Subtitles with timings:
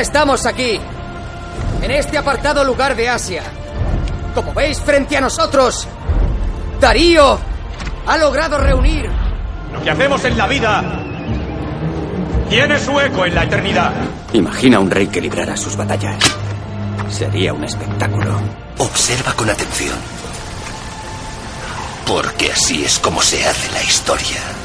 [0.00, 0.80] ahora estamos aquí,
[1.82, 3.42] en este apartado lugar de Asia.
[4.34, 5.86] Como veis frente a nosotros,
[6.80, 7.38] Darío
[8.06, 9.10] ha logrado reunir
[9.72, 10.82] lo que hacemos en la vida
[12.48, 13.92] tiene su eco en la eternidad.
[14.32, 16.18] Imagina un rey que librara sus batallas.
[17.08, 18.40] Sería un espectáculo.
[18.78, 19.96] Observa con atención.
[22.06, 24.59] Porque así es como se hace la historia.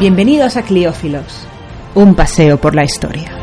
[0.00, 1.46] Bienvenidos a Cliófilos,
[1.94, 3.36] un paseo por la historia.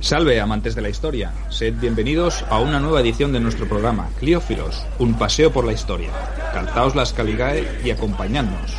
[0.00, 1.34] Salve, amantes de la historia.
[1.50, 6.08] Sed bienvenidos a una nueva edición de nuestro programa, Cliófilos, un paseo por la historia.
[6.54, 8.74] Calzaos las caligae y acompañadnos.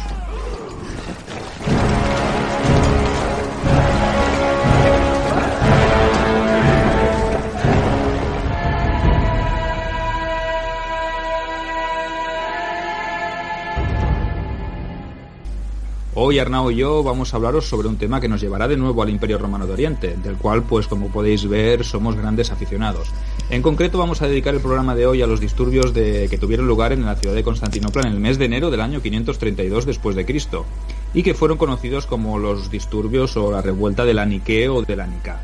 [16.22, 19.02] Hoy Arnau y yo vamos a hablaros sobre un tema que nos llevará de nuevo
[19.02, 23.08] al Imperio Romano de Oriente, del cual, pues como podéis ver, somos grandes aficionados.
[23.50, 26.92] En concreto vamos a dedicar el programa de hoy a los disturbios que tuvieron lugar
[26.92, 30.26] en la ciudad de Constantinopla en el mes de enero del año 532 después de
[30.26, 30.66] Cristo,
[31.14, 34.98] y que fueron conocidos como los disturbios o la revuelta de la Nique o de
[34.98, 35.40] la Nica.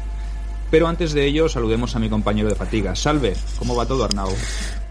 [0.72, 2.96] Pero antes de ello, saludemos a mi compañero de fatiga.
[2.96, 4.28] Salve, ¿cómo va todo Arnau?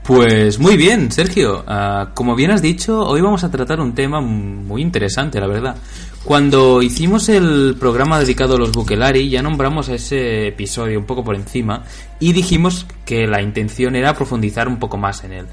[0.04, 1.64] Pues muy bien, Sergio.
[1.66, 5.76] Ah, como bien has dicho, hoy vamos a tratar un tema muy interesante, la verdad.
[6.24, 11.24] Cuando hicimos el programa dedicado a los Bukelari, ya nombramos a ese episodio un poco
[11.24, 11.84] por encima
[12.20, 15.46] y dijimos que la intención era profundizar un poco más en él.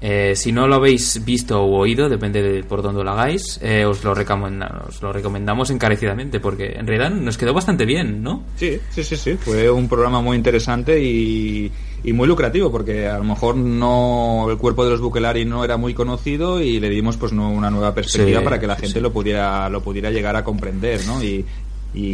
[0.00, 3.84] Eh, si no lo habéis visto o oído, depende de por dónde lo hagáis, eh,
[3.84, 8.42] os, lo os lo recomendamos encarecidamente porque en realidad nos quedó bastante bien, ¿no?
[8.56, 9.36] Sí, sí, sí, sí.
[9.36, 11.70] Fue un programa muy interesante y,
[12.12, 15.94] muy lucrativo porque a lo mejor no el cuerpo de los Bukelari no era muy
[15.94, 19.82] conocido y le dimos pues una nueva perspectiva para que la gente lo pudiera lo
[19.82, 21.22] pudiera llegar a comprender, ¿no?
[21.22, 21.44] Y,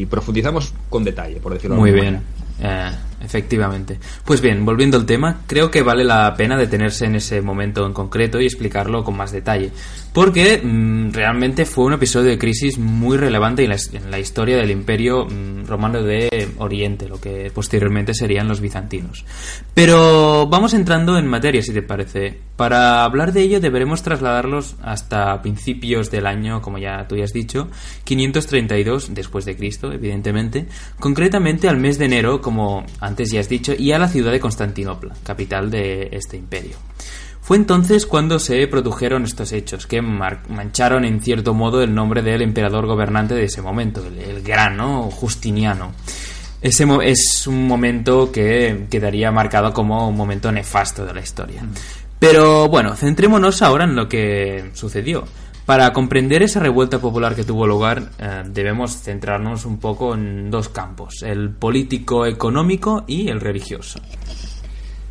[0.06, 2.21] profundizamos con detalle, por decirlo Muy bien.
[2.60, 2.91] Eh,
[3.23, 3.99] efectivamente.
[4.25, 7.93] Pues bien, volviendo al tema, creo que vale la pena detenerse en ese momento en
[7.93, 9.71] concreto y explicarlo con más detalle,
[10.12, 15.27] porque mm, realmente fue un episodio de crisis muy relevante en la, historia del imperio
[15.27, 19.25] mm, romano de Oriente, lo que posteriormente serían los bizantinos.
[19.75, 22.39] Pero vamos entrando en materia, si te parece.
[22.56, 27.33] Para hablar de ello deberemos trasladarlos hasta principios del año, como ya tú ya has
[27.33, 27.69] dicho,
[28.05, 30.67] 532 después de Cristo, evidentemente,
[30.99, 34.38] concretamente al mes de enero, como antes ya has dicho, y a la ciudad de
[34.38, 36.76] Constantinopla, capital de este imperio.
[37.41, 42.42] Fue entonces cuando se produjeron estos hechos, que mancharon en cierto modo el nombre del
[42.42, 44.78] emperador gobernante de ese momento, el, gran,
[45.10, 45.94] Justiniano.
[46.60, 51.64] Ese es un momento que quedaría marcado como un momento nefasto de la historia.
[52.19, 55.25] Pero bueno, centrémonos ahora en lo que sucedió.
[55.69, 60.71] Para comprender esa revuelta popular que tuvo lugar, eh, debemos centrarnos un poco en dos
[60.71, 64.01] campos, el político económico y el religioso.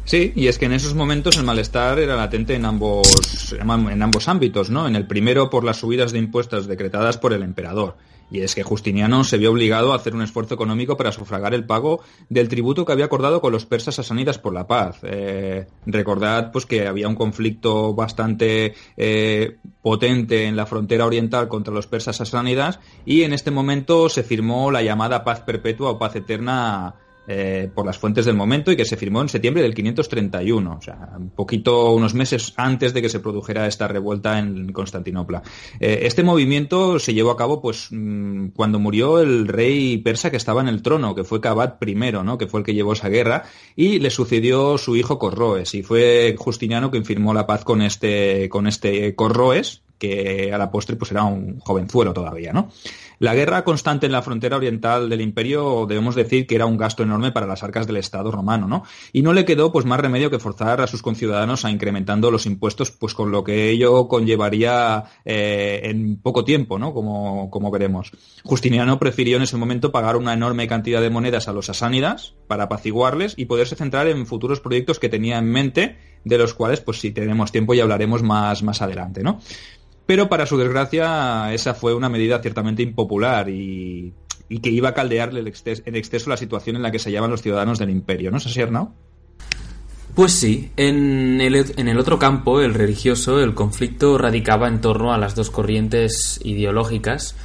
[0.03, 4.27] Sí, y es que en esos momentos el malestar era latente en ambos, en ambos
[4.27, 4.87] ámbitos, ¿no?
[4.87, 7.95] En el primero por las subidas de impuestos decretadas por el emperador
[8.29, 11.65] y es que Justiniano se vio obligado a hacer un esfuerzo económico para sufragar el
[11.65, 14.99] pago del tributo que había acordado con los persas sasánidas por la paz.
[15.03, 21.73] Eh, recordad pues que había un conflicto bastante eh, potente en la frontera oriental contra
[21.73, 26.15] los persas sasánidas y en este momento se firmó la llamada paz perpetua o paz
[26.15, 26.95] eterna
[27.27, 30.81] eh, por las fuentes del momento y que se firmó en septiembre del 531, o
[30.81, 35.43] sea, un poquito, unos meses antes de que se produjera esta revuelta en Constantinopla.
[35.79, 40.37] Eh, este movimiento se llevó a cabo, pues, mm, cuando murió el rey persa que
[40.37, 42.37] estaba en el trono, que fue Kabad I, ¿no?
[42.37, 43.43] Que fue el que llevó esa guerra,
[43.75, 48.47] y le sucedió su hijo Corroes, y fue Justiniano quien firmó la paz con este,
[48.49, 52.69] con este Corroes, que a la postre pues era un jovenzuelo todavía, ¿no?
[53.19, 57.01] La guerra constante en la frontera oriental del imperio debemos decir que era un gasto
[57.01, 58.83] enorme para las arcas del Estado romano, ¿no?
[59.11, 62.45] Y no le quedó pues más remedio que forzar a sus conciudadanos a incrementando los
[62.45, 66.93] impuestos, pues con lo que ello conllevaría eh, en poco tiempo, ¿no?
[66.93, 68.11] Como, como veremos.
[68.43, 72.65] Justiniano prefirió en ese momento pagar una enorme cantidad de monedas a los asánidas para
[72.65, 76.99] apaciguarles y poderse centrar en futuros proyectos que tenía en mente, de los cuales, pues
[76.99, 79.39] si tenemos tiempo ya hablaremos más, más adelante, ¿no?
[80.07, 84.13] Pero para su desgracia, esa fue una medida ciertamente impopular y,
[84.63, 87.77] que iba a caldearle en exceso la situación en la que se hallaban los ciudadanos
[87.77, 88.31] del imperio.
[88.31, 88.93] ¿No es así, Arnau?
[90.15, 95.13] Pues sí, en el, en el otro campo, el religioso, el conflicto radicaba en torno
[95.13, 97.35] a las dos corrientes ideológicas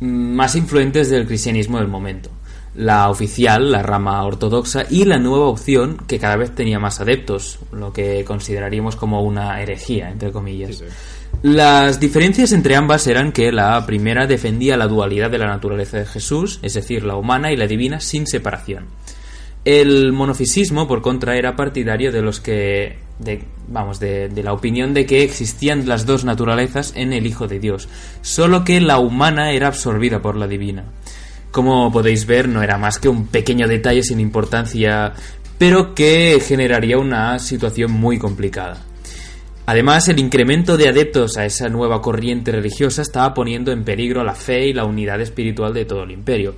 [0.00, 2.30] mm, más influentes del cristianismo del momento.
[2.74, 7.60] La oficial, la rama ortodoxa, y la nueva opción que cada vez tenía más adeptos,
[7.72, 10.82] lo que consideraríamos como una herejía, entre comillas.
[11.42, 16.06] Las diferencias entre ambas eran que la primera defendía la dualidad de la naturaleza de
[16.06, 18.86] Jesús, es decir, la humana y la divina, sin separación.
[19.64, 24.94] El monofisismo, por contra, era partidario de los que, de, vamos, de, de, la opinión
[24.94, 27.88] de que existían las dos naturalezas en el Hijo de Dios,
[28.20, 30.86] solo que la humana era absorbida por la divina.
[31.52, 35.12] Como podéis ver, no era más que un pequeño detalle sin importancia,
[35.56, 38.78] pero que generaría una situación muy complicada.
[39.68, 44.34] Además, el incremento de adeptos a esa nueva corriente religiosa estaba poniendo en peligro la
[44.34, 46.54] fe y la unidad espiritual de todo el imperio.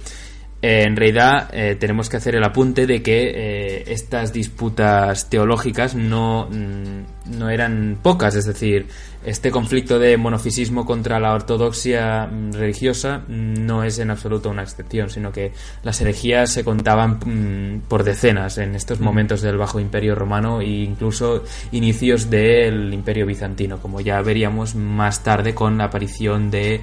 [0.63, 5.97] Eh, en realidad eh, tenemos que hacer el apunte de que eh, estas disputas teológicas
[5.97, 8.87] no, mm, no, eran pocas, es decir,
[9.25, 15.11] este conflicto de monofisismo contra la ortodoxia mm, religiosa no es en absoluto una excepción,
[15.11, 15.53] sino que
[15.83, 20.69] las herejías se contaban mm, por decenas en estos momentos del Bajo Imperio Romano e
[20.69, 26.81] incluso inicios del Imperio Bizantino, como ya veríamos más tarde con la aparición de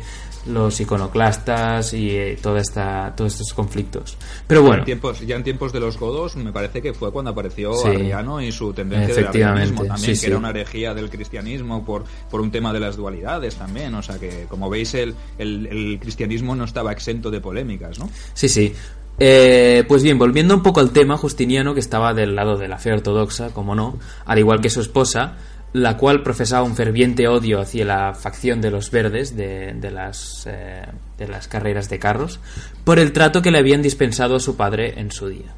[0.48, 4.18] los iconoclastas y eh, toda esta, todos estos conflictos.
[4.48, 4.78] Pero bueno.
[4.78, 7.74] Ya en, tiempos, ya en tiempos de los godos me parece que fue cuando apareció
[7.74, 7.88] Sí.
[7.88, 12.06] Arriano y su tendencia del arrianismo también, sí, que era una herejía del cristianismo por,
[12.30, 13.94] por un tema de las dualidades también.
[13.96, 18.10] O sea que, como veis, el, el, cristianismo no estaba exento de polémicas, ¿no?
[18.34, 18.74] Sí, sí.
[19.20, 22.78] Eh, pues bien, volviendo un poco al tema, Justiniano, que estaba del lado de la
[22.78, 25.38] fe ortodoxa, como no, al igual que su esposa,
[25.74, 30.46] la cual profesaba un ferviente odio hacia la facción de los verdes de, de las,
[30.48, 30.86] eh,
[31.18, 32.40] de las carreras de carros,
[32.84, 35.56] por el trato que le habían dispensado a su padre en su día.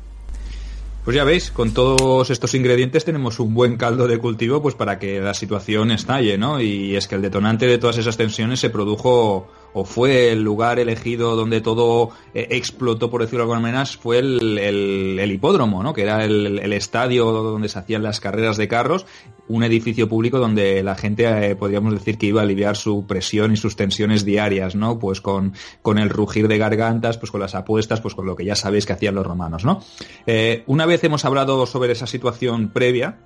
[1.09, 4.99] Pues ya veis, con todos estos ingredientes tenemos un buen caldo de cultivo pues para
[4.99, 6.61] que la situación estalle, ¿no?
[6.61, 10.79] Y es que el detonante de todas esas tensiones se produjo o fue el lugar
[10.79, 15.93] elegido donde todo eh, explotó, por decirlo de alguna manera, fue el, hipódromo, ¿no?
[15.93, 19.05] Que era el, el estadio donde se hacían las carreras de carros,
[19.49, 23.51] un edificio público donde la gente, eh, podríamos decir que iba a aliviar su presión
[23.51, 24.99] y sus tensiones diarias, ¿no?
[24.99, 28.45] Pues con, con el rugir de gargantas, pues con las apuestas, pues con lo que
[28.45, 29.81] ya sabéis que hacían los romanos, ¿no?
[30.27, 33.17] Eh, una vez hemos hablado sobre esa situación previa,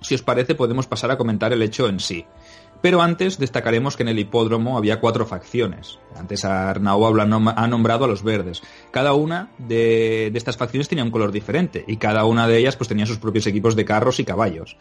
[0.00, 2.24] si os parece podemos pasar a comentar el hecho en sí.
[2.80, 5.98] Pero antes destacaremos que en el hipódromo había cuatro facciones.
[6.16, 8.62] Antes Arnau ha nombrado a los verdes.
[8.92, 12.76] Cada una de, de estas facciones tenía un color diferente y cada una de ellas
[12.76, 14.76] pues tenía sus propios equipos de carros y caballos.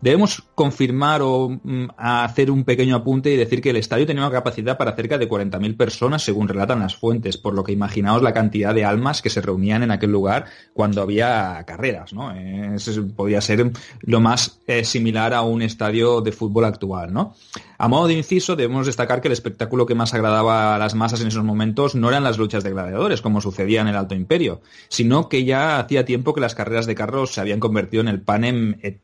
[0.00, 4.32] Debemos confirmar o mm, hacer un pequeño apunte y decir que el estadio tenía una
[4.32, 8.32] capacidad para cerca de 40.000 personas, según relatan las fuentes, por lo que imaginaos la
[8.32, 12.34] cantidad de almas que se reunían en aquel lugar cuando había carreras, ¿no?
[12.34, 12.76] Eh,
[13.14, 17.34] podía ser lo más eh, similar a un estadio de fútbol actual, ¿no?
[17.76, 21.20] A modo de inciso, debemos destacar que el espectáculo que más agradaba a las masas
[21.20, 24.60] en esos momentos no eran las luchas de gladiadores, como sucedía en el Alto Imperio,
[24.88, 28.20] sino que ya hacía tiempo que las carreras de carros se habían convertido en el
[28.20, 29.00] panem et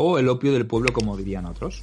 [0.00, 1.82] o el opio del pueblo, como dirían otros.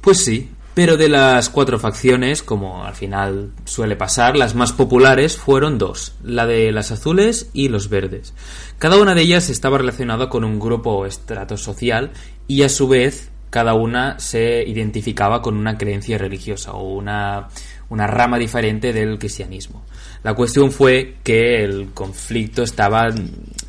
[0.00, 5.36] Pues sí, pero de las cuatro facciones, como al final suele pasar, las más populares
[5.36, 8.32] fueron dos, la de las azules y los verdes.
[8.78, 12.12] Cada una de ellas estaba relacionada con un grupo o estrato social
[12.46, 17.48] y a su vez cada una se identificaba con una creencia religiosa o una,
[17.90, 19.84] una rama diferente del cristianismo.
[20.24, 23.10] La cuestión fue que el conflicto estaba,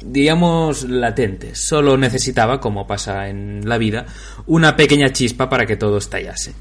[0.03, 1.55] digamos, latente.
[1.55, 4.05] Solo necesitaba, como pasa en la vida,
[4.45, 6.53] una pequeña chispa para que todo estallase.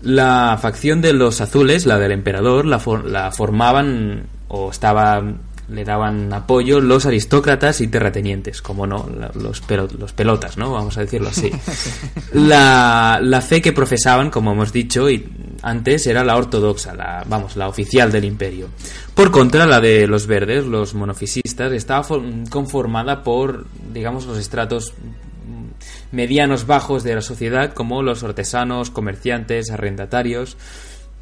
[0.00, 5.22] La facción de los azules, la del emperador, la, for- la formaban o estaba
[5.72, 10.72] le daban apoyo los aristócratas y terratenientes, como no, los, pelo- los pelotas, ¿no?
[10.72, 11.50] Vamos a decirlo así.
[12.32, 15.28] La, la fe que profesaban, como hemos dicho y
[15.62, 18.68] antes, era la ortodoxa, la, vamos, la oficial del imperio.
[19.14, 24.94] Por contra, la de los verdes, los monofisistas, estaba for- conformada por, digamos, los estratos
[26.10, 30.56] medianos bajos de la sociedad, como los artesanos, comerciantes, arrendatarios,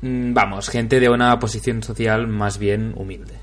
[0.03, 3.35] mm, vamos, gente de una posición social más bien humilde.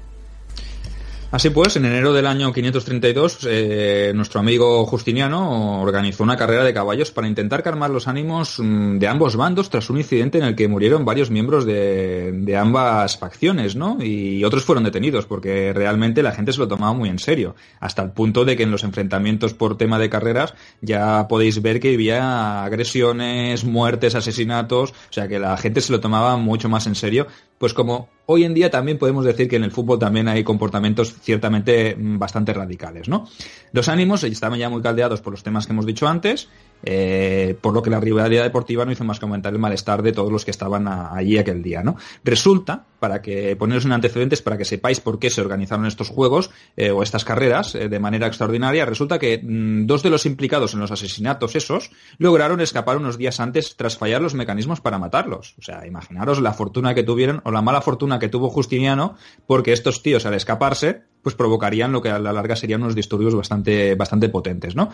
[1.29, 6.74] Así pues, en enero del año 532, eh, nuestro amigo Justiniano organizó una carrera de
[6.74, 10.55] caballos para intentar calmar los ánimos mm, de ambos bandos tras un incidente en el
[10.55, 13.98] que murieron varios miembros de, de ambas facciones, ¿no?
[14.01, 18.03] Y otros fueron detenidos porque realmente la gente se lo tomaba muy en serio, hasta
[18.03, 21.93] el punto de que en los enfrentamientos por tema de carreras ya podéis ver que
[21.93, 26.96] había agresiones, muertes, asesinatos, o sea que la gente se lo tomaba mucho más en
[26.96, 30.43] serio pues como hoy en día también podemos decir que en el fútbol también hay
[30.43, 33.27] comportamientos ciertamente mm, bastante radicales, ¿no?
[33.71, 36.49] Los ánimos estaban ya muy caldeados por los temas que hemos dicho antes,
[36.83, 40.11] eh, por lo que la rivalidad deportiva no hizo más que aumentar el malestar de
[40.11, 41.95] todos los que estaban allí aquel día, ¿no?
[42.23, 46.51] Resulta, para que poneros en antecedentes, para que sepáis por qué se organizaron estos juegos
[46.75, 50.73] eh, o estas carreras eh, de manera extraordinaria, resulta que mm, dos de los implicados
[50.73, 55.55] en los asesinatos esos lograron escapar unos días antes tras fallar los mecanismos para matarlos.
[55.57, 59.71] O sea, imaginaros la fortuna que tuvieron o la mala fortuna que tuvo Justiniano, porque
[59.71, 63.95] estos tíos al escaparse, pues provocarían lo que a la larga serían unos disturbios bastante,
[63.95, 64.89] bastante potentes, ¿no?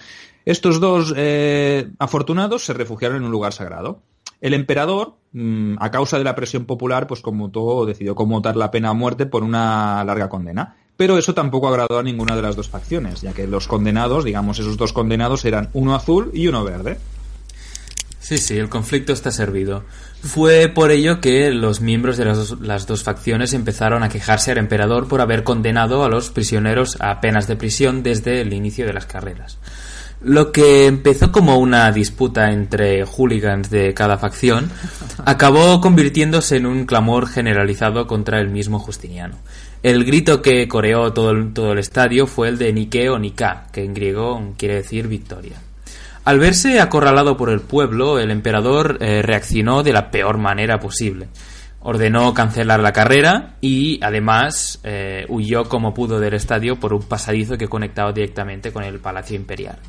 [0.45, 4.03] Estos dos eh, afortunados se refugiaron en un lugar sagrado.
[4.39, 8.89] El emperador, mm, a causa de la presión popular, pues todo, decidió conmutar la pena
[8.89, 10.77] a muerte por una larga condena.
[10.95, 14.59] Pero eso tampoco agradó a ninguna de las dos facciones, ya que los condenados, digamos,
[14.59, 16.99] esos dos condenados eran uno azul y uno verde.
[18.23, 19.83] Sí, sí, el conflicto está servido.
[20.23, 24.51] Fue por ello que los miembros de las dos, las dos, facciones empezaron a quejarse
[24.53, 28.85] al emperador por haber condenado a los prisioneros a penas de prisión desde el inicio
[28.85, 29.57] de las carreras.
[30.21, 34.71] Lo que empezó como una disputa entre hooligans de cada facción
[35.25, 39.35] acabó convirtiéndose en un clamor generalizado contra el mismo Justiniano.
[39.83, 43.67] El grito que coreó todo el, todo el estadio fue el de Nike o Nika,
[43.73, 45.57] que en griego quiere decir victoria.
[46.25, 51.27] Al verse acorralado por el pueblo, el emperador eh, reaccionó de la peor manera posible.
[51.81, 57.57] Ordenó cancelar la carrera y además eh, huyó como pudo del estadio por un pasadizo
[57.57, 59.79] que conectaba directamente con el Palacio Imperial.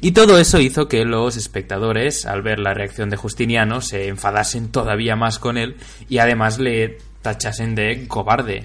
[0.00, 4.72] Y todo eso hizo que los espectadores, al ver la reacción de Justiniano, se enfadasen
[4.72, 5.76] todavía más con él
[6.08, 8.64] y además le tachasen de cobarde.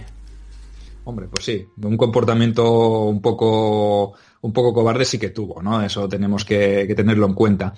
[1.04, 5.82] Hombre, pues sí, un comportamiento un poco un poco cobarde sí que tuvo, ¿no?
[5.82, 7.74] Eso tenemos que, tenerlo en cuenta.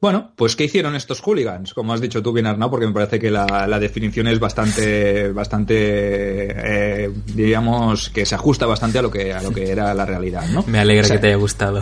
[0.00, 1.74] Bueno, pues ¿qué hicieron estos hooligans?
[1.74, 5.74] Como has dicho tú bien, Arnau, porque me parece que la, definición es bastante, bastante,
[5.78, 10.48] eh, diríamos, que se ajusta bastante a lo que, a lo que era la realidad,
[10.48, 10.64] ¿no?
[10.66, 11.80] Me alegra que te haya gustado.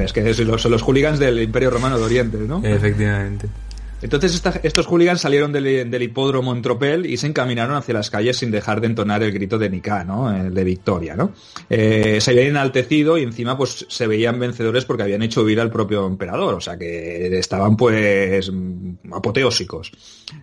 [0.00, 2.60] Es que son los, son los hooligans del Imperio Romano de Oriente, ¿no?
[2.64, 3.48] Efectivamente.
[4.02, 8.50] Entonces estos hooligans salieron del, hipódromo en tropel y se encaminaron hacia las calles sin
[8.50, 10.34] dejar de entonar el grito de Nika, ¿no?
[10.34, 11.32] El de victoria, ¿no?
[11.70, 15.70] Eh, se habían enaltecido y encima pues se veían vencedores porque habían hecho huir al
[15.70, 18.50] propio emperador, o sea que estaban pues
[19.12, 19.92] apoteósicos.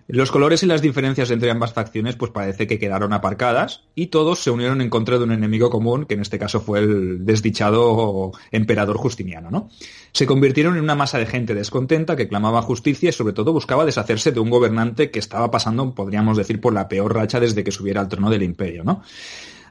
[0.08, 4.38] Los colores y las diferencias entre ambas facciones pues parece que quedaron aparcadas y todos
[4.40, 8.32] se unieron en contra de un enemigo común que en este caso fue el desdichado
[8.50, 9.68] emperador Justiniano, ¿no?
[10.12, 13.84] Se convirtieron en una masa de gente descontenta que clamaba justicia y sobre todo buscaba
[13.84, 17.70] deshacerse de un gobernante que estaba pasando, podríamos decir, por la peor racha desde que
[17.70, 19.02] subiera al trono del imperio, ¿no?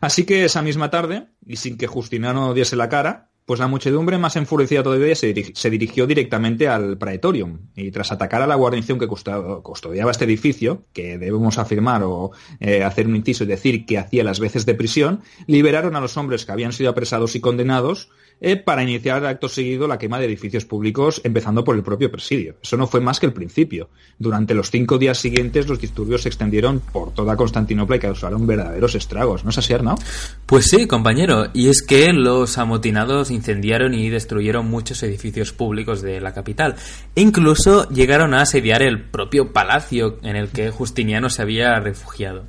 [0.02, 4.20] Así que esa misma tarde, y sin que Justiniano diese la cara, pues la muchedumbre
[4.20, 9.08] más enfurecida todavía se, dirigió directamente al Praetorium y tras atacar a la guarnición que
[9.08, 12.30] custodiaba este edificio, que debemos afirmar o
[12.60, 16.16] eh, hacer un inciso y decir que hacía las veces de prisión, liberaron a los
[16.16, 20.26] hombres que habían sido apresados y condenados eh, para iniciar acto seguido la quema de
[20.26, 22.56] edificios públicos, empezando por el propio presidio.
[22.62, 23.90] Eso no fue más que el principio.
[24.18, 28.96] Durante los cinco días siguientes los disturbios se extendieron por toda Constantinopla y causaron verdaderos
[28.96, 29.44] estragos.
[29.44, 29.98] ¿No es así, Arnau?
[30.46, 31.48] Pues sí, compañero.
[31.54, 36.76] Y es que los amotinados incendiaron y destruyeron muchos edificios públicos de la capital.
[37.16, 42.46] E incluso llegaron a asediar el propio palacio en el que Justiniano se había refugiado.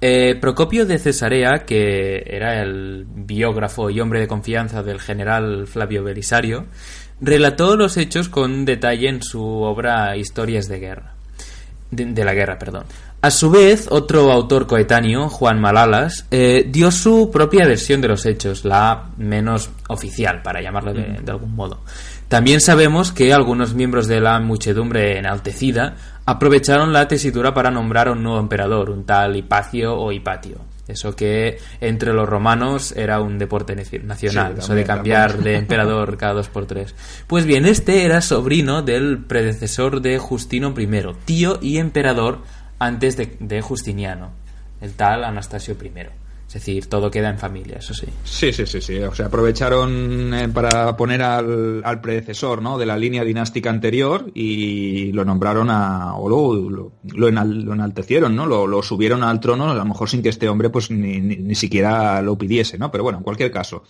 [0.00, 6.04] Eh, Procopio de Cesarea, que era el biógrafo y hombre de confianza del general Flavio
[6.04, 6.66] Belisario,
[7.20, 11.13] relató los hechos con detalle en su obra Historias de guerra.
[11.96, 12.84] De, la guerra, perdón.
[13.22, 18.26] A su vez, otro autor coetáneo, Juan Malalas, eh, dio su propia versión de los
[18.26, 21.80] hechos, la menos oficial, para llamarlo de algún modo.
[22.28, 25.94] También sabemos que algunos miembros de la muchedumbre enaltecida
[26.26, 30.73] aprovecharon la tesitura para nombrar a un nuevo emperador, un tal Hipacio o Hipatio.
[30.86, 36.34] Eso que entre los romanos era un deporte nacional, eso de cambiar de emperador cada
[36.34, 36.94] dos por tres.
[37.26, 42.42] Pues bien, este era sobrino del predecesor de Justino I, tío y emperador
[42.78, 44.32] antes de, de Justiniano,
[44.82, 46.23] el tal Anastasio I.
[46.54, 48.06] Es decir, todo queda en familia, eso sí.
[48.22, 48.96] Sí, sí, sí, sí.
[48.98, 52.78] O sea, aprovecharon eh, para poner al, al, predecesor ¿no?
[52.78, 56.14] de la línea dinástica anterior y lo nombraron a.
[56.14, 58.46] o lo, lo, enaltecieron, ¿no?
[58.46, 62.22] Lo, subieron al trono, a lo mejor sin que este hombre pues ni, ni siquiera
[62.22, 62.88] lo pidiese, ¿no?
[62.92, 63.82] Pero bueno, en cualquier caso.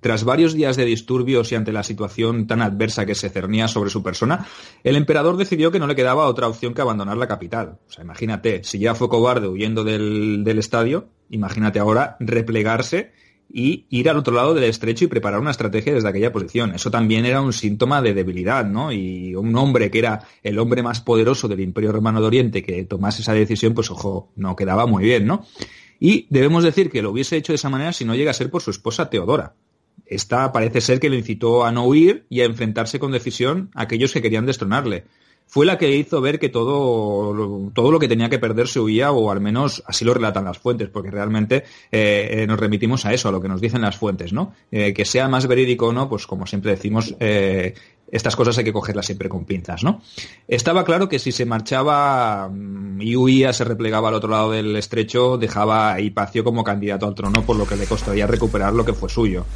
[0.00, 3.90] Tras varios días de disturbios y ante la situación tan adversa que se cernía sobre
[3.90, 4.46] su persona,
[4.84, 7.78] el emperador decidió que no le quedaba otra opción que abandonar la capital.
[7.88, 13.12] O sea, imagínate, si ya fue cobarde huyendo del, estadio, imagínate ahora replegarse
[13.48, 16.74] y ir al otro lado del estrecho y preparar una estrategia desde aquella posición.
[16.74, 18.92] Eso también era un síntoma de debilidad, ¿no?
[18.92, 22.84] Y un hombre que era el hombre más poderoso del Imperio Romano de Oriente que
[22.84, 25.46] tomase esa decisión, pues ojo, no quedaba muy bien, ¿no?
[25.98, 28.50] Y debemos decir que lo hubiese hecho de esa manera si no llega a ser
[28.50, 29.54] por su esposa Teodora.
[30.04, 33.82] Esta parece ser que le incitó a no huir y a enfrentarse con decisión a
[33.82, 35.04] aquellos que querían destronarle
[35.46, 39.12] fue la que hizo ver que todo, todo lo que tenía que perder se huía,
[39.12, 43.12] o al menos así lo relatan las fuentes, porque realmente eh, eh, nos remitimos a
[43.12, 44.52] eso, a lo que nos dicen las fuentes, ¿no?
[44.70, 48.72] Eh, que sea más verídico o no, pues como siempre decimos, estas cosas hay que
[48.72, 50.00] cogerlas siempre con pinzas, ¿no?
[50.48, 54.74] Estaba claro que si se marchaba mm, y huía, se replegaba al otro lado del
[54.76, 58.84] estrecho, dejaba a Hipacio como candidato al trono, por lo que le costaría recuperar lo
[58.84, 59.46] que fue suyo.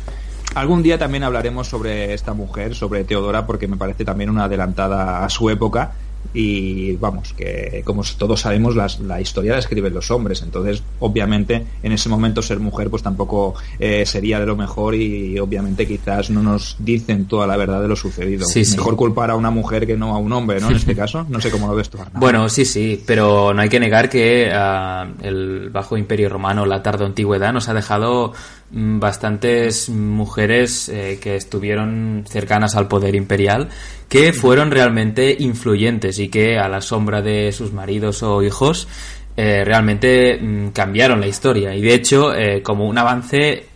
[0.55, 5.25] Algún día también hablaremos sobre esta mujer, sobre Teodora, porque me parece también una adelantada
[5.25, 5.93] a su época
[6.33, 11.93] y vamos, que como todos sabemos la historia la escriben los hombres, entonces obviamente en
[11.93, 16.43] ese momento ser mujer pues tampoco eh, sería de lo mejor y obviamente quizás no
[16.43, 18.47] nos dicen toda la verdad de lo sucedido.
[18.55, 20.71] mejor culpar a una mujer que no a un hombre, ¿no?
[20.71, 21.99] En este caso, no sé cómo lo ves tú.
[22.15, 26.83] Bueno, sí, sí, pero no hay que negar que ah, el bajo imperio romano, la
[26.83, 28.33] tarde antigüedad nos ha dejado
[28.73, 33.69] bastantes mujeres eh, que estuvieron cercanas al poder imperial
[34.09, 38.89] que fueron realmente influyentes y que a la sombra de sus maridos o hijos
[39.37, 41.75] eh, realmente mm, cambiaron la historia.
[41.75, 43.67] Y de hecho, eh, como un avance,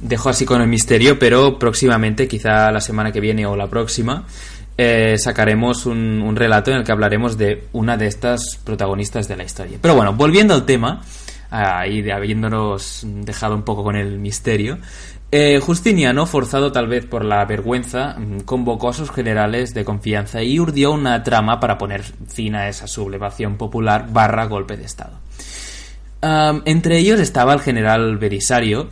[0.00, 4.24] dejo así con el misterio, pero próximamente, quizá la semana que viene o la próxima,
[4.78, 9.36] eh, sacaremos un, un, relato en el que hablaremos de una de estas protagonistas de
[9.36, 9.78] la historia.
[9.80, 11.02] Pero bueno, volviendo al tema,
[11.54, 14.78] ahí habiéndonos dejado un poco con el misterio,
[15.36, 20.44] eh, Justiniano, forzado tal vez por la vergüenza, mm, convocó a sus generales de confianza
[20.44, 25.18] y urdió una trama para poner fin a esa sublevación popular barra golpe de Estado.
[26.64, 28.88] entre ellos estaba el general Belisario,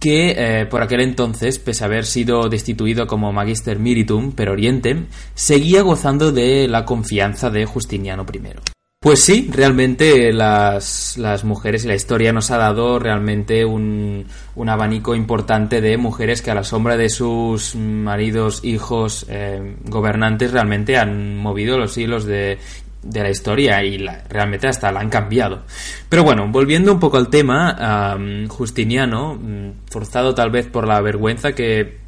[0.00, 5.06] que eh, por aquel entonces, pese a haber sido destituido como Magister Militum per Orientem,
[5.34, 8.79] seguía gozando de la confianza de Justiniano I.
[9.02, 14.68] Pues sí, realmente las, las, mujeres y la historia nos ha dado realmente un, un,
[14.68, 20.98] abanico importante de mujeres que a la sombra de sus maridos, hijos, eh, gobernantes realmente
[20.98, 22.58] han movido los hilos de,
[23.02, 25.62] de la historia y realmente hasta la han cambiado.
[26.10, 31.52] Pero bueno, volviendo un poco al tema, Justiniano, mm, forzado tal vez por la vergüenza
[31.52, 32.00] que,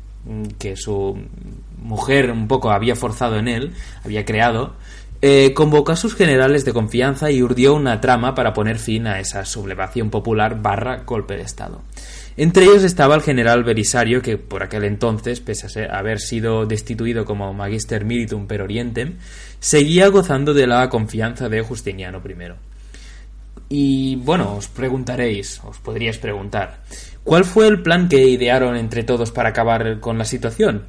[0.58, 1.18] que su
[1.78, 3.72] mujer un poco había forzado en él,
[4.04, 4.74] había creado,
[5.24, 9.20] eh, convocó a sus generales de confianza y urdió una trama para poner fin a
[9.20, 11.82] esa sublevación popular barra golpe de Estado.
[12.36, 17.24] Entre ellos estaba el general Belisario, que por aquel entonces, pese a haber sido destituido
[17.24, 19.18] como Magister Militum per Orientem,
[19.60, 22.52] seguía gozando de la confianza de Justiniano I.
[23.68, 26.82] Y bueno, os preguntaréis, os podríais preguntar,
[27.22, 30.84] ¿cuál fue el plan que idearon entre todos para acabar con la situación?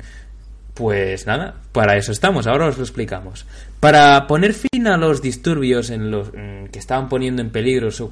[0.74, 3.46] Pues nada, para eso estamos, ahora os lo explicamos.
[3.80, 8.10] Para poner fin a los disturbios en los, que estaban poniendo en peligro su,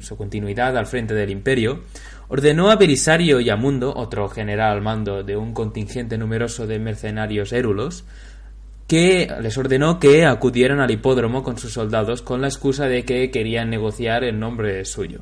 [0.00, 1.82] su, continuidad al frente del imperio,
[2.28, 6.80] ordenó a Belisario y a Mundo, otro general al mando de un contingente numeroso de
[6.80, 8.04] mercenarios érulos,
[8.88, 13.30] que les ordenó que acudieran al hipódromo con sus soldados con la excusa de que
[13.30, 15.20] querían negociar en nombre suyo.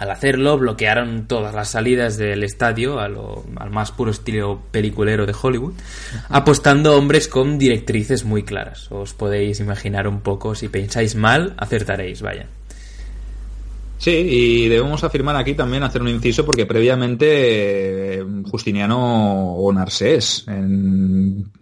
[0.00, 5.74] Al hacerlo, bloquearon todas las salidas del estadio al más puro estilo peliculero de Hollywood,
[6.30, 8.90] apostando hombres con directrices muy claras.
[8.90, 12.46] Os podéis imaginar un poco, si pensáis mal, acertaréis, vaya.
[14.00, 20.46] Sí, y debemos afirmar aquí también, hacer un inciso, porque previamente eh, Justiniano o Narsés,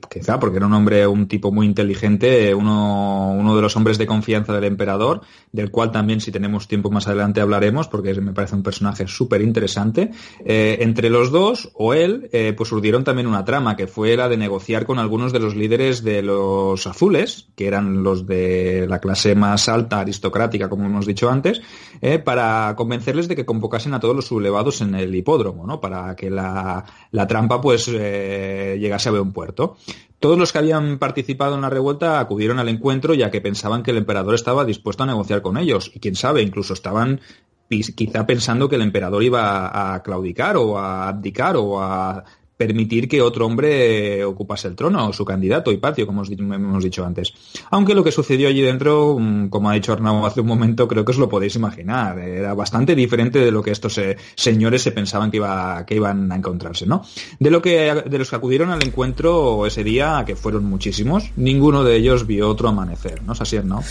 [0.08, 4.06] quizá porque era un hombre, un tipo muy inteligente, uno, uno de los hombres de
[4.06, 8.54] confianza del emperador, del cual también si tenemos tiempo más adelante hablaremos, porque me parece
[8.54, 10.12] un personaje súper interesante.
[10.44, 14.28] Eh, entre los dos, o él, eh, pues urdieron también una trama, que fue la
[14.28, 19.00] de negociar con algunos de los líderes de los azules, que eran los de la
[19.00, 21.60] clase más alta aristocrática, como hemos dicho antes,
[22.28, 25.80] para convencerles de que convocasen a todos los sublevados en el hipódromo, ¿no?
[25.80, 26.84] Para que la,
[27.26, 29.78] trampa pues eh, llegase a buen puerto.
[30.20, 33.92] Todos los que habían participado en la revuelta acudieron al encuentro ya que pensaban que
[33.92, 35.90] el emperador estaba dispuesto a negociar con ellos.
[35.94, 37.22] Y quién sabe, incluso estaban
[37.70, 42.26] quizá pensando que el emperador iba a claudicar o a abdicar o a
[42.58, 47.32] permitir que otro hombre ocupase el trono, o su candidato, Hipacio, como hemos dicho antes.
[47.70, 51.04] Aunque lo que sucedió allí dentro, mm, como ha dicho Arnau hace un momento, creo
[51.04, 52.18] que os lo podéis imaginar.
[52.18, 56.32] Era bastante diferente de lo que estos eh, señores se pensaban que, iba, que iban
[56.32, 57.04] a encontrarse, ¿no?
[57.38, 61.84] De, lo que, de los que acudieron al encuentro ese día, que fueron muchísimos, ninguno
[61.84, 63.84] de ellos vio otro amanecer, ¿no es así, no?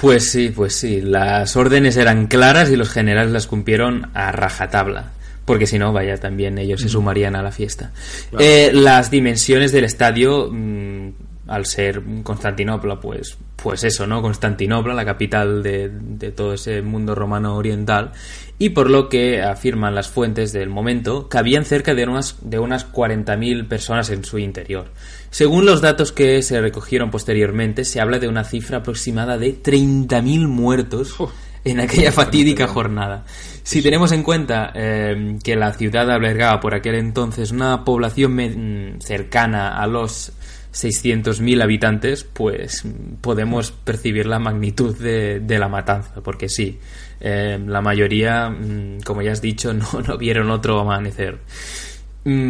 [0.00, 1.02] Pues sí, pues sí.
[1.02, 5.12] Las órdenes eran claras y los generales las cumplieron a rajatabla.
[5.48, 7.90] Porque si no, vaya, también ellos se sumarían a la fiesta.
[8.38, 11.08] Eh, las dimensiones del estadio, mm,
[11.46, 14.20] al ser Constantinopla, pues, pues eso, ¿no?
[14.20, 18.12] Constantinopla, la capital de, de todo ese mundo romano oriental,
[18.58, 22.92] y por lo que afirman las fuentes del momento, cabían cerca de unas, de unas
[22.92, 24.90] 40.000 personas en su interior.
[25.30, 30.46] Según los datos que se recogieron posteriormente, se habla de una cifra aproximada de 30.000
[30.46, 31.16] muertos
[31.64, 33.24] en aquella fatídica jornada.
[33.62, 39.00] Si tenemos en cuenta eh, que la ciudad albergaba por aquel entonces una población mm,
[39.00, 40.32] cercana a los
[40.72, 46.78] 600.000 habitantes, pues mm, podemos percibir la magnitud de, de la matanza, porque sí,
[47.20, 51.38] eh, la mayoría, mm, como ya has dicho, no, no vieron otro amanecer.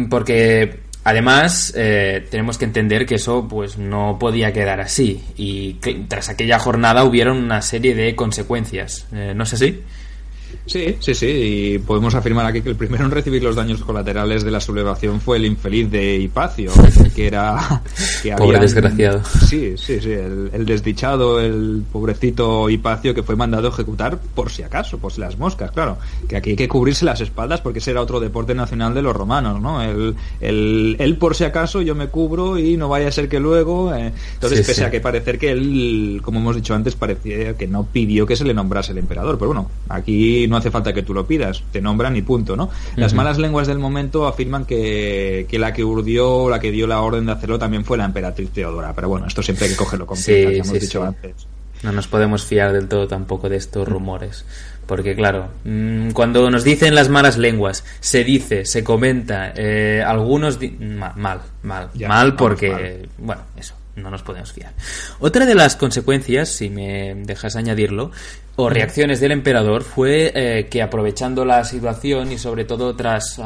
[0.09, 6.05] Porque además eh, tenemos que entender que eso pues no podía quedar así y que
[6.07, 9.07] tras aquella jornada hubieron una serie de consecuencias.
[9.13, 9.81] Eh, ¿No es así?
[10.69, 14.43] Sí, sí, sí, y podemos afirmar aquí que el primero en recibir los daños colaterales
[14.43, 16.71] de la sublevación fue el infeliz de Hipacio,
[17.15, 17.81] que era...
[18.21, 19.21] Que Pobre habían- desgraciado.
[19.47, 24.51] Sí, sí, sí, el, el desdichado, el pobrecito Hipacio que fue mandado a ejecutar por
[24.51, 27.79] si acaso, por si las moscas, claro, que aquí hay que cubrirse las espaldas porque
[27.79, 29.81] ese era otro deporte nacional de los romanos, ¿no?
[29.81, 33.39] El, el, el por si acaso yo me cubro y no vaya a ser que
[33.39, 33.93] luego...
[33.95, 34.83] eh, Entonces, Sí, pese sí.
[34.83, 38.43] a que parecer que él, como hemos dicho antes, parecía que no pidió que se
[38.45, 39.37] le nombrase el emperador.
[39.37, 42.69] Pero bueno, aquí no hace falta que tú lo pidas, te nombran y punto, ¿no?
[42.95, 47.01] Las malas lenguas del momento afirman que, que la que urdió, la que dio la
[47.01, 48.93] orden de hacerlo también fue la emperatriz Teodora.
[48.93, 51.07] Pero bueno, esto siempre hay que cogerlo con Sí, hemos sí, dicho sí.
[51.07, 51.47] antes.
[51.81, 54.45] No nos podemos fiar del todo tampoco de estos rumores.
[54.85, 60.59] Porque claro, mm, cuando nos dicen las malas lenguas, se dice, se comenta, eh, algunos...
[60.59, 62.71] di- ma- mal, mal, Ya, mal vamos, porque...
[62.71, 63.09] mal.
[63.19, 64.73] Bueno, eso, no nos podemos fiar.
[65.19, 68.11] Otra de las consecuencias, si me dejas añadirlo,
[68.55, 73.39] o reacciones del emperador fue eh, que aprovechando la situación y sobre todo tras...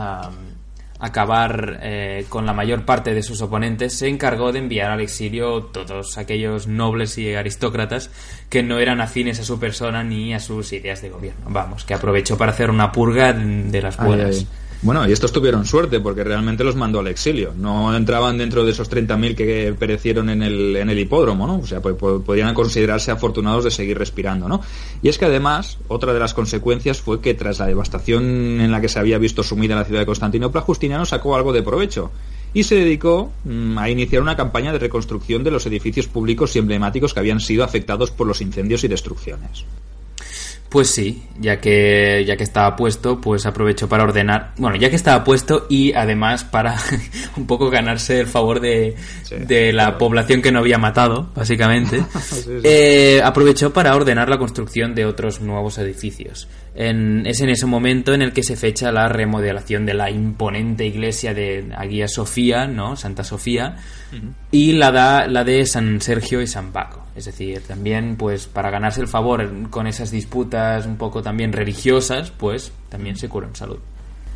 [0.99, 5.63] acabar eh, con la mayor parte de sus oponentes, se encargó de enviar al exilio
[5.63, 8.09] todos aquellos nobles y aristócratas
[8.49, 11.45] que no eran afines a su persona ni a sus ideas de gobierno.
[11.49, 14.37] Vamos, que aprovechó para hacer una purga de las Ay, buenas.
[14.37, 14.47] ay.
[14.83, 17.53] Bueno, y estos tuvieron suerte porque realmente los mandó al exilio.
[17.55, 21.59] No entraban dentro de esos 30.000 que perecieron en el, en el hipódromo, ¿no?
[21.59, 24.59] O sea, pues, pues, podrían considerarse afortunados de seguir respirando, ¿no?
[25.01, 28.81] Y es que además, otra de las consecuencias fue que tras la devastación en la
[28.81, 32.11] que se había visto sumida la ciudad de Constantinopla, Justiniano sacó algo de provecho
[32.53, 36.59] y se dedicó mm, a iniciar una campaña de reconstrucción de los edificios públicos y
[36.59, 39.63] emblemáticos que habían sido afectados por los incendios y destrucciones.
[40.73, 44.95] Pues sí, ya que ya que estaba puesto, pues aprovechó para ordenar, bueno, ya que
[44.95, 46.75] estaba puesto y además para
[47.37, 49.97] un poco ganarse el favor de, Sí, de la claro.
[49.99, 52.51] población que no había matado, básicamente, Sí, sí.
[52.63, 56.47] eh, aprovechó para ordenar la construcción de otros nuevos edificios.
[56.73, 60.87] En- es en ese momento en el que se fecha la remodelación de la imponente
[60.87, 62.95] iglesia de Hagia Sofía, ¿no?
[62.95, 63.77] Santa Sofía,
[64.51, 67.02] y la, da, la de San Sergio y San Paco.
[67.15, 72.31] Es decir, también, pues, para ganarse el favor con esas disputas un poco también religiosas,
[72.31, 73.77] pues, también se curó en salud.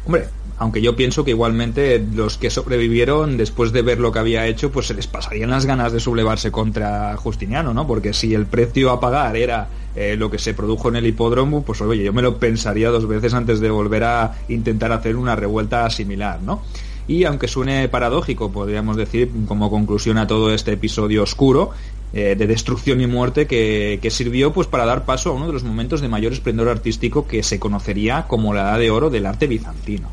[0.05, 4.47] Hombre, aunque yo pienso que igualmente los que sobrevivieron, después de ver lo que había
[4.47, 7.85] hecho, pues se les pasarían las ganas de sublevarse contra Justiniano, ¿no?
[7.85, 11.63] Porque si el precio a pagar era eh, lo que se produjo en el hipódromo,
[11.63, 15.35] pues oye, yo me lo pensaría dos veces antes de volver a intentar hacer una
[15.35, 16.63] revuelta similar, ¿no?
[17.07, 21.71] Y aunque suene paradójico, podríamos decir como conclusión a todo este episodio oscuro
[22.13, 25.53] eh, de destrucción y muerte que, que sirvió pues para dar paso a uno de
[25.53, 29.25] los momentos de mayor esplendor artístico que se conocería como la edad de oro del
[29.25, 30.09] arte bizantino.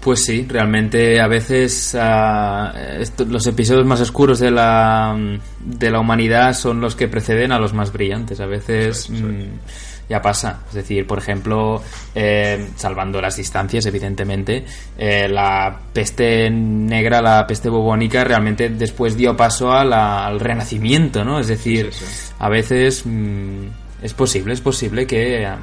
[0.00, 5.16] Pues sí, realmente a veces ah, esto- los episodios más oscuros de la,
[5.64, 8.38] de la humanidad son los que preceden a los más brillantes.
[8.40, 10.60] A veces mm, ya pasa.
[10.68, 11.82] Es decir, por ejemplo,
[12.14, 14.64] eh, salvando las distancias, evidentemente,
[14.98, 21.24] eh, la peste negra, la peste bubónica, realmente después dio paso a la- al renacimiento,
[21.24, 21.38] ¿no?
[21.40, 22.32] Es decir, Sí, sí.
[22.38, 23.66] a veces mm,
[24.02, 25.58] es posible, es posible que ah,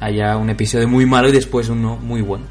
[0.00, 2.44] haya un episodio muy malo y después uno muy bueno.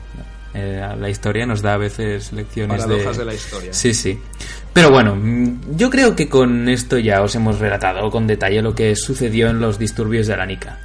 [0.57, 3.23] Eh, la historia nos da a veces lecciones Paradojas de...
[3.23, 3.73] de la historia.
[3.73, 4.17] Sí, sí.
[4.71, 8.73] Pero bueno, mm, yo creo que con esto ya os hemos relatado con detalle lo
[8.73, 10.79] que sucedió en los disturbios de Aranica.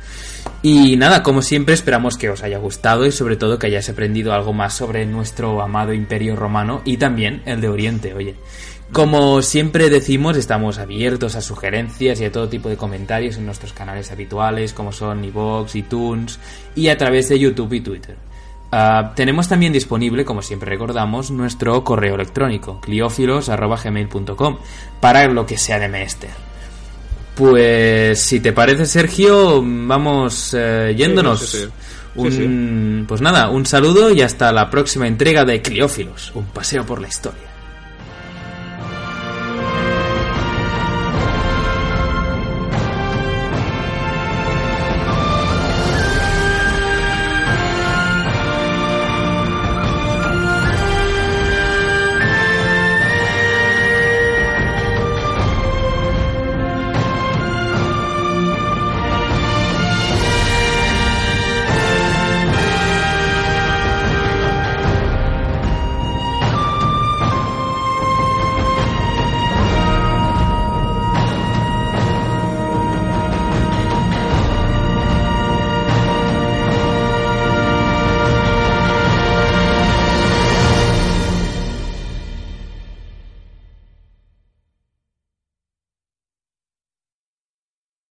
[0.62, 4.34] Y nada, como siempre esperamos que os haya gustado y sobre todo que hayáis aprendido
[4.34, 8.34] algo más sobre nuestro amado imperio romano y también el de Oriente, oye.
[8.92, 13.72] Como siempre decimos, estamos abiertos a sugerencias y a todo tipo de comentarios en nuestros
[13.72, 16.40] canales habituales como son iVoox, iTunes
[16.74, 18.16] y a través de YouTube y Twitter.
[18.72, 24.58] Ah, tenemos también disponible, como siempre recordamos, nuestro correo electrónico, cliófilos.gmail.com,
[25.00, 26.49] para lo que sea de menester.
[27.40, 31.40] Pues si te parece, Sergio, vamos eh, yéndonos.
[31.40, 31.58] Sí,
[32.14, 32.42] sí, sí.
[32.42, 37.00] Un, Pues nada, un saludo y hasta la próxima entrega de Cliófilos, un paseo por
[37.00, 37.49] la historia.